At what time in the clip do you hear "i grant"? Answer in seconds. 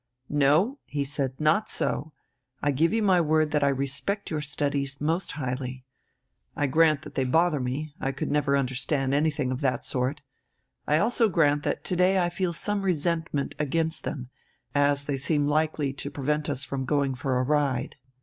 6.55-7.03